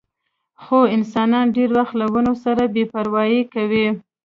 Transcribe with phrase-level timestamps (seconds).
[0.63, 3.87] خو انسانان ډېر وخت له ونو سره بې پروايي کوي.